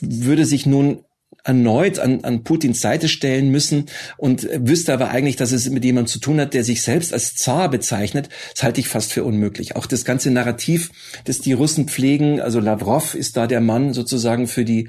[0.00, 1.04] würde sich nun
[1.44, 6.10] erneut an, an Putins Seite stellen müssen und wüsste aber eigentlich, dass es mit jemandem
[6.10, 8.28] zu tun hat, der sich selbst als Zar bezeichnet.
[8.54, 9.76] Das halte ich fast für unmöglich.
[9.76, 10.90] Auch das ganze Narrativ,
[11.24, 14.88] das die Russen pflegen, also Lavrov ist da der Mann sozusagen für die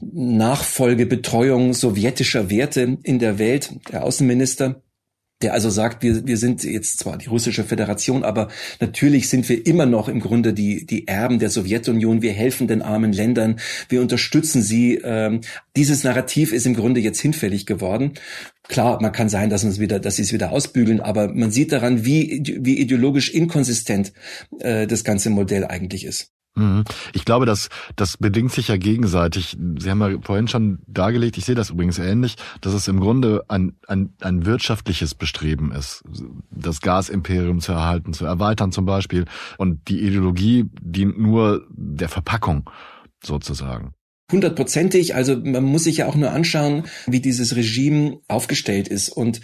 [0.00, 4.82] Nachfolgebetreuung sowjetischer Werte in der Welt, der Außenminister
[5.42, 8.48] der also sagt, wir, wir sind jetzt zwar die russische Föderation, aber
[8.80, 12.22] natürlich sind wir immer noch im Grunde die, die Erben der Sowjetunion.
[12.22, 14.94] Wir helfen den armen Ländern, wir unterstützen sie.
[15.04, 15.42] Ähm,
[15.76, 18.12] dieses Narrativ ist im Grunde jetzt hinfällig geworden.
[18.68, 21.70] Klar, man kann sein, dass es wieder, dass sie es wieder ausbügeln, aber man sieht
[21.70, 24.12] daran, wie, wie ideologisch inkonsistent
[24.60, 26.32] äh, das ganze Modell eigentlich ist.
[26.56, 26.84] Mhm.
[27.12, 29.56] Ich glaube, dass das bedingt sich ja gegenseitig.
[29.78, 33.44] Sie haben ja vorhin schon dargelegt, ich sehe das übrigens ähnlich, dass es im Grunde
[33.48, 36.02] ein, ein, ein wirtschaftliches Bestreben ist,
[36.50, 39.26] das Gasimperium zu erhalten, zu erweitern zum Beispiel.
[39.58, 42.68] Und die Ideologie dient nur der Verpackung
[43.22, 43.92] sozusagen.
[44.32, 45.14] Hundertprozentig.
[45.14, 49.10] Also man muss sich ja auch nur anschauen, wie dieses Regime aufgestellt ist.
[49.10, 49.40] Und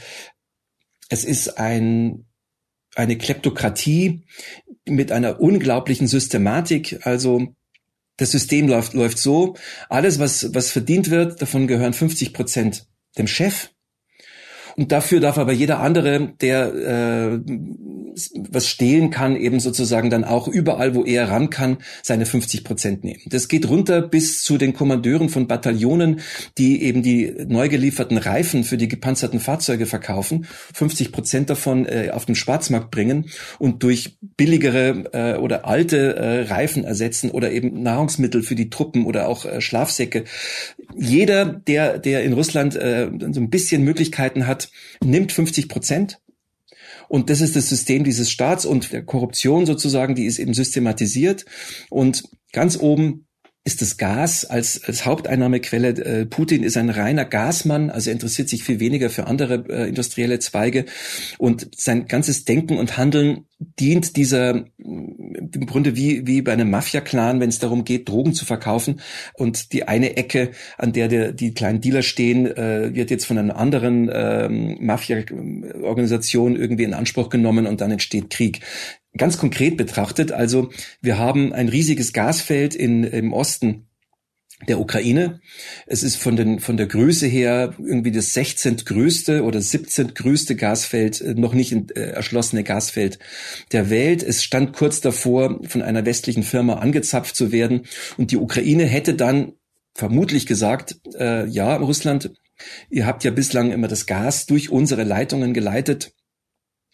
[1.10, 2.24] es ist ein
[2.94, 4.24] eine Kleptokratie,
[4.86, 7.00] mit einer unglaublichen Systematik.
[7.06, 7.54] Also
[8.16, 9.56] das System läuft, läuft so,
[9.88, 12.86] alles, was, was verdient wird, davon gehören 50 Prozent
[13.18, 13.70] dem Chef.
[14.76, 17.40] Und dafür darf aber jeder andere, der äh,
[18.50, 23.04] was stehlen kann, eben sozusagen dann auch überall, wo er ran kann, seine 50 Prozent
[23.04, 23.20] nehmen.
[23.26, 26.20] Das geht runter bis zu den Kommandeuren von Bataillonen,
[26.58, 32.10] die eben die neu gelieferten Reifen für die gepanzerten Fahrzeuge verkaufen, 50 Prozent davon äh,
[32.12, 33.26] auf den Schwarzmarkt bringen
[33.58, 39.06] und durch billigere äh, oder alte äh, Reifen ersetzen oder eben Nahrungsmittel für die Truppen
[39.06, 40.24] oder auch äh, Schlafsäcke.
[40.96, 44.61] Jeder, der, der in Russland äh, so ein bisschen Möglichkeiten hat,
[45.02, 46.22] nimmt 50 Prozent
[47.08, 51.44] und das ist das System dieses Staats und der Korruption sozusagen, die ist eben systematisiert.
[51.90, 53.26] Und ganz oben
[53.64, 55.88] ist das Gas als, als Haupteinnahmequelle.
[55.90, 59.88] Äh, Putin ist ein reiner Gasmann, also er interessiert sich viel weniger für andere äh,
[59.88, 60.84] industrielle Zweige.
[61.38, 63.46] Und sein ganzes Denken und Handeln
[63.78, 68.44] dient dieser im Grunde wie, wie bei einem Mafia-Clan, wenn es darum geht, Drogen zu
[68.44, 69.00] verkaufen.
[69.34, 73.38] Und die eine Ecke, an der der, die kleinen Dealer stehen, äh, wird jetzt von
[73.38, 78.60] einer anderen ähm, Mafia-Organisation irgendwie in Anspruch genommen und dann entsteht Krieg
[79.16, 80.70] ganz konkret betrachtet, also
[81.00, 83.86] wir haben ein riesiges Gasfeld in, im Osten
[84.68, 85.40] der Ukraine.
[85.86, 88.76] Es ist von, den, von der Größe her irgendwie das 16.
[88.76, 90.14] größte oder 17.
[90.14, 93.18] größte Gasfeld, äh, noch nicht äh, erschlossene Gasfeld
[93.72, 94.22] der Welt.
[94.22, 97.82] Es stand kurz davor, von einer westlichen Firma angezapft zu werden.
[98.16, 99.52] Und die Ukraine hätte dann
[99.94, 102.30] vermutlich gesagt, äh, ja, Russland,
[102.88, 106.12] ihr habt ja bislang immer das Gas durch unsere Leitungen geleitet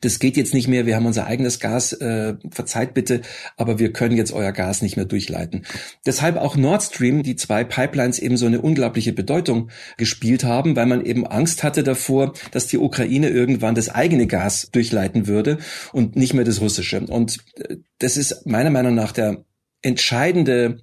[0.01, 3.23] das geht jetzt nicht mehr, wir haben unser eigenes Gas, äh, verzeiht bitte,
[3.57, 5.67] aber wir können jetzt euer Gas nicht mehr durchleiten.
[6.07, 10.87] Deshalb auch Nord Stream, die zwei Pipelines eben so eine unglaubliche Bedeutung gespielt haben, weil
[10.87, 15.59] man eben Angst hatte davor, dass die Ukraine irgendwann das eigene Gas durchleiten würde
[15.93, 17.01] und nicht mehr das russische.
[17.01, 19.45] Und äh, das ist meiner Meinung nach der
[19.83, 20.79] entscheidende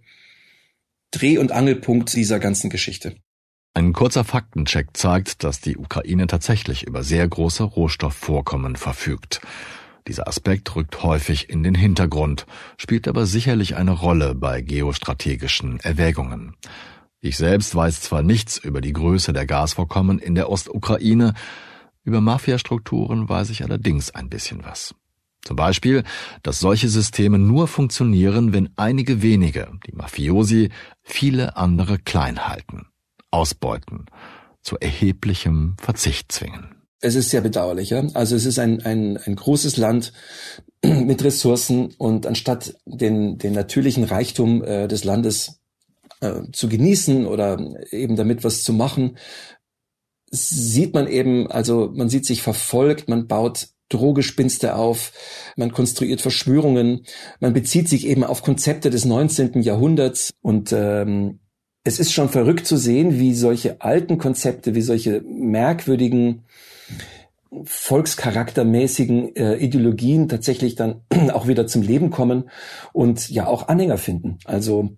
[1.11, 3.15] Dreh- und Angelpunkt dieser ganzen Geschichte.
[3.77, 9.41] Ein kurzer Faktencheck zeigt, dass die Ukraine tatsächlich über sehr große Rohstoffvorkommen verfügt.
[10.07, 12.45] Dieser Aspekt rückt häufig in den Hintergrund,
[12.77, 16.55] spielt aber sicherlich eine Rolle bei geostrategischen Erwägungen.
[17.19, 21.33] Ich selbst weiß zwar nichts über die Größe der Gasvorkommen in der Ostukraine,
[22.05, 24.95] über Mafiastrukturen weiß ich allerdings ein bisschen was.
[25.41, 26.05] Zum Beispiel,
[26.43, 30.69] dass solche Systeme nur funktionieren, wenn einige wenige, die Mafiosi,
[31.03, 32.87] viele andere klein halten
[33.35, 34.05] ausbeuten,
[34.61, 36.75] zu erheblichem Verzicht zwingen.
[37.01, 37.91] Es ist sehr bedauerlich.
[37.91, 38.03] Ja?
[38.13, 40.13] Also es ist ein, ein, ein großes Land
[40.83, 45.59] mit Ressourcen und anstatt den, den natürlichen Reichtum äh, des Landes
[46.21, 47.59] äh, zu genießen oder
[47.91, 49.17] eben damit was zu machen,
[50.31, 55.11] sieht man eben, also man sieht sich verfolgt, man baut Drogespinste auf,
[55.55, 57.05] man konstruiert Verschwörungen,
[57.39, 59.61] man bezieht sich eben auf Konzepte des 19.
[59.61, 61.39] Jahrhunderts und ähm,
[61.85, 66.41] es ist schon verrückt zu sehen, wie solche alten Konzepte, wie solche merkwürdigen
[67.63, 72.49] volkscharaktermäßigen äh, Ideologien tatsächlich dann auch wieder zum Leben kommen
[72.91, 74.39] und ja auch Anhänger finden.
[74.45, 74.97] Also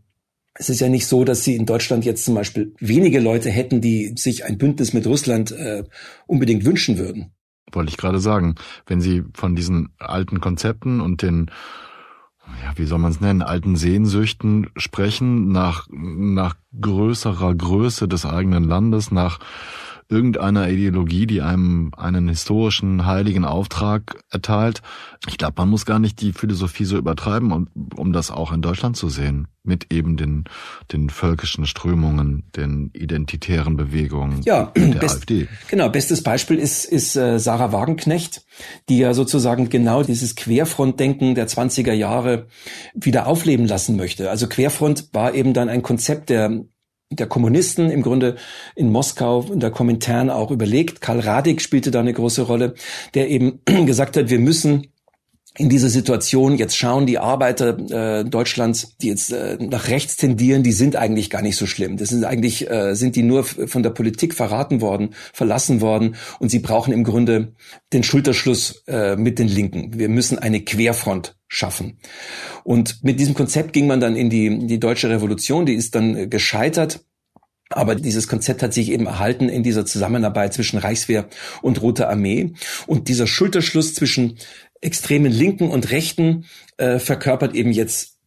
[0.54, 3.82] es ist ja nicht so, dass sie in Deutschland jetzt zum Beispiel wenige Leute hätten,
[3.82, 5.84] die sich ein Bündnis mit Russland äh,
[6.26, 7.34] unbedingt wünschen würden.
[7.74, 11.52] Wollte ich gerade sagen, wenn Sie von diesen alten Konzepten und den
[12.64, 18.64] ja, wie soll man es nennen, alten Sehnsüchten sprechen, nach, nach größerer Größe des eigenen
[18.64, 19.40] Landes, nach
[20.10, 24.82] irgendeiner Ideologie, die einem einen historischen heiligen Auftrag erteilt.
[25.28, 28.62] Ich glaube, man muss gar nicht die Philosophie so übertreiben, um, um das auch in
[28.62, 30.46] Deutschland zu sehen, mit eben den,
[30.94, 35.48] den völkischen Strömungen, den identitären Bewegungen ja, der best, AfD.
[35.70, 38.46] Genau, bestes Beispiel ist, ist äh, Sarah Wagenknecht,
[38.88, 42.48] die ja sozusagen genau dieses Querfrontdenken der 20er Jahre
[42.94, 44.30] wieder aufleben lassen möchte.
[44.30, 46.64] Also Querfront war eben dann ein Konzept der
[47.10, 48.36] der Kommunisten im Grunde
[48.76, 51.02] in Moskau, in der Komintern auch überlegt.
[51.02, 52.74] Karl Radig spielte da eine große Rolle,
[53.14, 54.88] der eben gesagt hat, wir müssen
[55.58, 60.64] in dieser Situation jetzt schauen die Arbeiter äh, Deutschlands, die jetzt äh, nach rechts tendieren,
[60.64, 61.98] die sind eigentlich gar nicht so schlimm.
[61.98, 66.50] Das sind eigentlich äh, sind die nur von der Politik verraten worden, verlassen worden und
[66.50, 67.54] sie brauchen im Grunde
[67.92, 69.98] den Schulterschluss äh, mit den Linken.
[69.98, 71.98] Wir müssen eine Querfront schaffen.
[72.64, 75.96] Und mit diesem Konzept ging man dann in die, in die deutsche Revolution, die ist
[75.96, 77.02] dann äh, gescheitert.
[77.70, 81.28] Aber dieses Konzept hat sich eben erhalten in dieser Zusammenarbeit zwischen Reichswehr
[81.62, 82.54] und Rote Armee.
[82.86, 84.38] Und dieser Schulterschluss zwischen
[84.82, 86.46] extremen Linken und Rechten
[86.78, 88.18] äh, verkörpert eben jetzt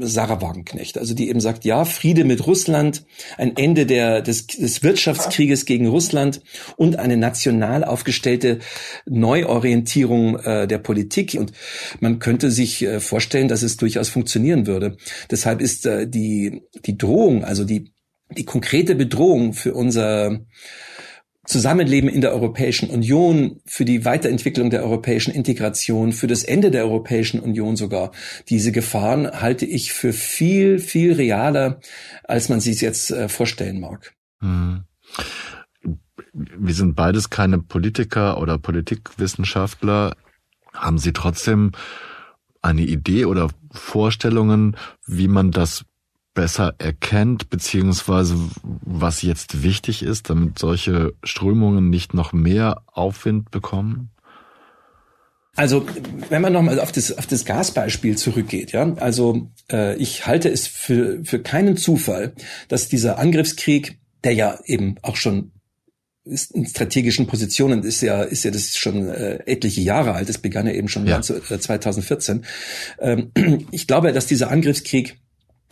[0.00, 3.04] Sarah Wagenknecht, also die eben sagt, ja, Friede mit Russland,
[3.36, 6.40] ein Ende der, des, des Wirtschaftskrieges gegen Russland
[6.76, 8.58] und eine national aufgestellte
[9.06, 11.36] Neuorientierung äh, der Politik.
[11.38, 11.52] Und
[12.00, 14.96] man könnte sich äh, vorstellen, dass es durchaus funktionieren würde.
[15.30, 17.92] Deshalb ist äh, die, die Drohung, also die,
[18.36, 20.40] die konkrete Bedrohung für unser
[21.48, 26.84] Zusammenleben in der Europäischen Union, für die Weiterentwicklung der europäischen Integration, für das Ende der
[26.84, 28.12] Europäischen Union sogar.
[28.50, 31.80] Diese Gefahren halte ich für viel, viel realer,
[32.24, 34.12] als man sich jetzt äh, vorstellen mag.
[34.40, 34.84] Hm.
[36.34, 40.14] Wir sind beides keine Politiker oder Politikwissenschaftler.
[40.74, 41.72] Haben Sie trotzdem
[42.60, 45.86] eine Idee oder Vorstellungen, wie man das
[46.38, 54.10] besser erkennt, beziehungsweise was jetzt wichtig ist, damit solche Strömungen nicht noch mehr Aufwind bekommen?
[55.56, 55.84] Also
[56.28, 60.68] wenn man nochmal auf das, auf das Gasbeispiel zurückgeht, ja, also äh, ich halte es
[60.68, 62.34] für, für keinen Zufall,
[62.68, 65.50] dass dieser Angriffskrieg, der ja eben auch schon
[66.24, 70.28] in strategischen Positionen ist ja ist ja das schon äh, etliche Jahre alt.
[70.28, 71.20] Das begann ja eben schon ja.
[71.20, 72.44] 2014.
[73.00, 73.32] Ähm,
[73.72, 75.18] ich glaube, dass dieser Angriffskrieg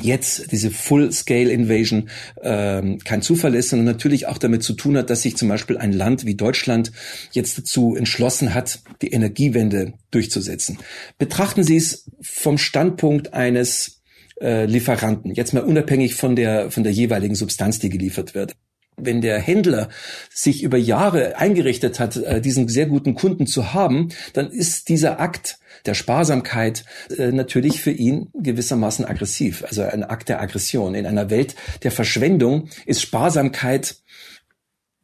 [0.01, 2.11] jetzt diese Full-Scale-Invasion
[2.43, 5.79] ähm, kein Zufall ist, sondern natürlich auch damit zu tun hat, dass sich zum Beispiel
[5.79, 6.93] ein Land wie Deutschland
[7.33, 10.79] jetzt dazu entschlossen hat, die Energiewende durchzusetzen.
[11.19, 14.03] Betrachten Sie es vom Standpunkt eines
[14.41, 18.55] äh, Lieferanten, jetzt mal unabhängig von der, von der jeweiligen Substanz, die geliefert wird
[18.97, 19.89] wenn der Händler
[20.31, 25.21] sich über Jahre eingerichtet hat, äh, diesen sehr guten Kunden zu haben, dann ist dieser
[25.21, 26.85] Akt der Sparsamkeit
[27.17, 30.95] äh, natürlich für ihn gewissermaßen aggressiv, also ein Akt der Aggression.
[30.95, 33.97] In einer Welt der Verschwendung ist Sparsamkeit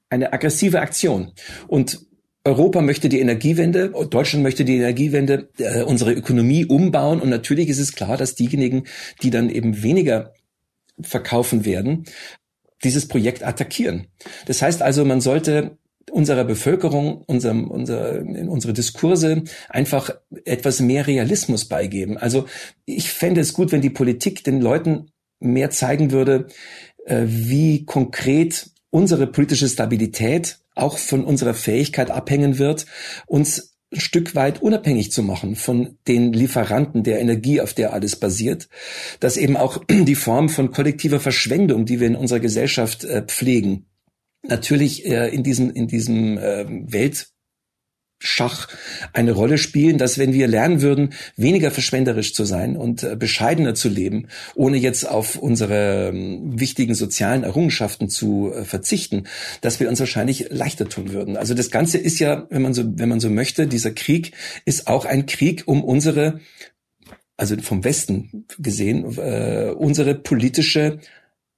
[0.09, 1.33] eine aggressive Aktion.
[1.69, 2.01] Und
[2.45, 7.79] Europa möchte die Energiewende, Deutschland möchte die Energiewende, äh, unsere Ökonomie umbauen und natürlich ist
[7.79, 8.85] es klar, dass diejenigen,
[9.23, 10.35] die dann eben weniger
[11.01, 12.05] verkaufen werden,
[12.85, 14.09] dieses Projekt attackieren.
[14.47, 15.79] Das heißt also, man sollte
[16.11, 20.11] unserer Bevölkerung, unserem, unser, in unsere Diskurse einfach
[20.45, 22.19] etwas mehr Realismus beigeben.
[22.19, 22.47] Also
[22.85, 25.11] ich fände es gut, wenn die Politik den Leuten
[25.41, 26.49] mehr zeigen würde,
[27.07, 32.87] äh, wie konkret unsere politische Stabilität auch von unserer Fähigkeit abhängen wird,
[33.27, 38.17] uns ein Stück weit unabhängig zu machen von den Lieferanten der Energie, auf der alles
[38.17, 38.69] basiert,
[39.21, 43.87] dass eben auch die Form von kollektiver Verschwendung, die wir in unserer Gesellschaft äh, pflegen,
[44.43, 47.32] natürlich äh, in diesem in diesem äh, Welt
[48.25, 48.69] Schach
[49.13, 53.75] eine Rolle spielen, dass wenn wir lernen würden, weniger verschwenderisch zu sein und äh, bescheidener
[53.75, 59.25] zu leben, ohne jetzt auf unsere ähm, wichtigen sozialen Errungenschaften zu äh, verzichten,
[59.61, 61.37] dass wir uns wahrscheinlich leichter tun würden.
[61.37, 64.33] Also das Ganze ist ja, wenn man so, wenn man so möchte, dieser Krieg
[64.65, 66.41] ist auch ein Krieg um unsere,
[67.37, 71.01] also vom Westen gesehen, äh, unsere politische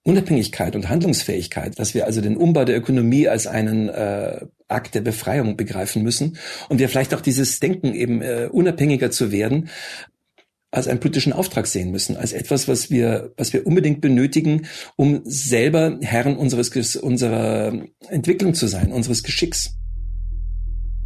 [0.04, 5.00] Unabhängigkeit und Handlungsfähigkeit, dass wir also den Umbau der Ökonomie als einen äh, Akt der
[5.00, 6.36] Befreiung begreifen müssen
[6.68, 9.70] und wir vielleicht auch dieses Denken eben äh, unabhängiger zu werden
[10.70, 15.22] als einen politischen Auftrag sehen müssen, als etwas, was wir, was wir unbedingt benötigen, um
[15.24, 19.76] selber Herren unseres, unserer Entwicklung zu sein, unseres Geschicks.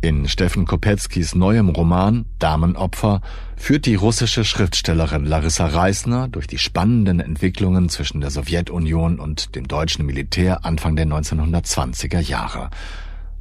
[0.01, 3.21] In Steffen Kopeckis neuem Roman Damenopfer
[3.57, 9.67] führt die russische Schriftstellerin Larissa Reisner durch die spannenden Entwicklungen zwischen der Sowjetunion und dem
[9.67, 12.71] deutschen Militär Anfang der 1920er Jahre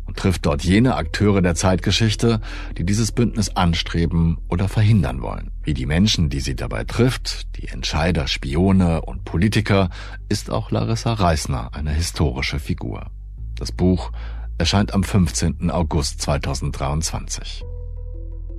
[0.07, 2.41] und trifft dort jene Akteure der Zeitgeschichte,
[2.75, 5.51] die dieses Bündnis anstreben oder verhindern wollen.
[5.61, 9.89] Wie die Menschen, die sie dabei trifft, die Entscheider, Spione und Politiker,
[10.27, 13.11] ist auch Larissa Reisner eine historische Figur.
[13.55, 14.11] Das Buch
[14.57, 15.69] erscheint am 15.
[15.69, 17.63] August 2023.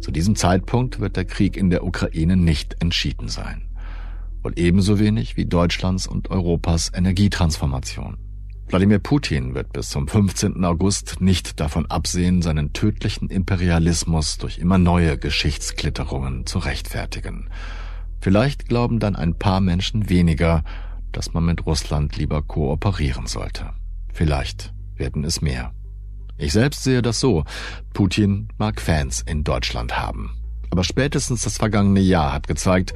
[0.00, 3.68] Zu diesem Zeitpunkt wird der Krieg in der Ukraine nicht entschieden sein.
[4.42, 8.16] Und ebenso wenig wie Deutschlands und Europas Energietransformation.
[8.68, 10.64] Wladimir Putin wird bis zum 15.
[10.64, 17.48] August nicht davon absehen, seinen tödlichen Imperialismus durch immer neue Geschichtsklitterungen zu rechtfertigen.
[18.20, 20.64] Vielleicht glauben dann ein paar Menschen weniger,
[21.12, 23.70] dass man mit Russland lieber kooperieren sollte.
[24.12, 25.72] Vielleicht werden es mehr.
[26.38, 27.44] Ich selbst sehe das so.
[27.92, 30.30] Putin mag Fans in Deutschland haben.
[30.70, 32.94] Aber spätestens das vergangene Jahr hat gezeigt,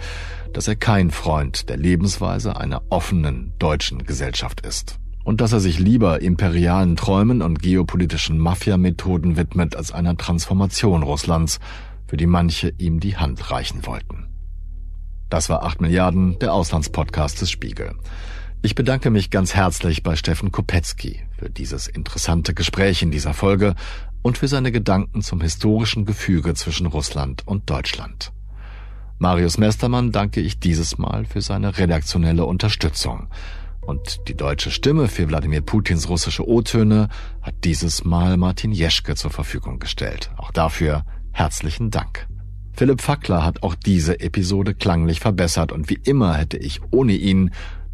[0.52, 4.98] dass er kein Freund der Lebensweise einer offenen deutschen Gesellschaft ist.
[5.24, 11.58] Und dass er sich lieber imperialen Träumen und geopolitischen Mafia-Methoden widmet als einer Transformation Russlands,
[12.06, 14.26] für die manche ihm die Hand reichen wollten.
[15.30, 17.94] Das war 8 Milliarden, der Auslandspodcast des Spiegel.
[18.64, 23.74] Ich bedanke mich ganz herzlich bei Steffen Kopetzky für dieses interessante Gespräch in dieser Folge
[24.22, 28.32] und für seine Gedanken zum historischen Gefüge zwischen Russland und Deutschland.
[29.18, 33.26] Marius Mestermann danke ich dieses Mal für seine redaktionelle Unterstützung.
[33.80, 37.08] Und die deutsche Stimme für Wladimir Putins russische O-Töne
[37.40, 40.30] hat dieses Mal Martin Jeschke zur Verfügung gestellt.
[40.36, 42.28] Auch dafür herzlichen Dank.
[42.74, 47.50] Philipp Fackler hat auch diese Episode klanglich verbessert und wie immer hätte ich ohne ihn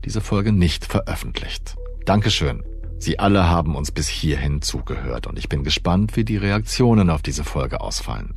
[0.08, 1.76] diese Folge nicht veröffentlicht.
[2.06, 2.62] Dankeschön.
[2.98, 7.20] Sie alle haben uns bis hierhin zugehört und ich bin gespannt, wie die Reaktionen auf
[7.20, 8.32] diese Folge ausfallen.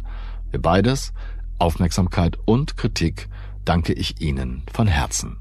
[0.52, 1.14] Für beides,
[1.60, 3.30] Aufmerksamkeit und Kritik,
[3.64, 5.38] danke ich Ihnen von Herzen.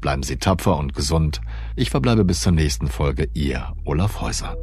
[0.00, 1.42] Bleiben Sie tapfer und gesund.
[1.76, 4.56] Ich verbleibe bis zur nächsten Folge, Ihr Olaf Häuser.